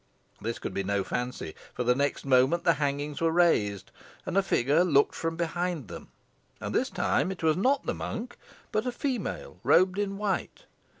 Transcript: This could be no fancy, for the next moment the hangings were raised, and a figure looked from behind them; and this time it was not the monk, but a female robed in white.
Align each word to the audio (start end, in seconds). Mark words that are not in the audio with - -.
This 0.41 0.57
could 0.57 0.73
be 0.73 0.83
no 0.83 1.03
fancy, 1.03 1.53
for 1.75 1.83
the 1.83 1.93
next 1.93 2.25
moment 2.25 2.63
the 2.63 2.73
hangings 2.81 3.21
were 3.21 3.29
raised, 3.29 3.91
and 4.25 4.35
a 4.35 4.41
figure 4.41 4.83
looked 4.83 5.13
from 5.13 5.35
behind 5.35 5.89
them; 5.89 6.07
and 6.59 6.73
this 6.73 6.89
time 6.89 7.31
it 7.31 7.43
was 7.43 7.55
not 7.55 7.85
the 7.85 7.93
monk, 7.93 8.35
but 8.71 8.87
a 8.87 8.91
female 8.91 9.59
robed 9.63 9.99
in 9.99 10.17
white. 10.17 10.65